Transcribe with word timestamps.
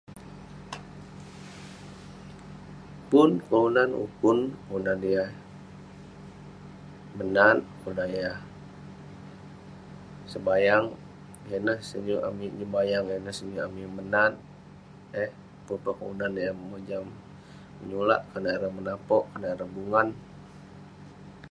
Pun 3.09 3.29
kelunan 3.47 3.89
mukun, 3.99 4.37
kelunan 4.65 4.99
yah 5.15 5.29
menat, 7.17 7.57
kelunan 7.81 8.09
yah 8.21 8.37
sebayang. 10.31 10.85
Yah 11.49 11.59
ineh 11.61 11.79
senyuk 11.89 12.25
amik 12.29 12.51
nyebayang, 12.59 13.05
senyuk 13.37 13.65
amik 13.67 13.89
menat 13.97 14.33
eh. 15.23 15.29
Pun 15.65 15.77
peh 15.83 15.95
kelunan 15.99 16.33
eh 16.45 16.51
mojam 16.71 17.03
mulak, 17.91 18.21
konak 18.29 18.53
ireh 18.57 18.71
menapok, 18.77 19.23
konak 19.31 19.51
ireh 19.55 19.69
bungan. 19.75 20.07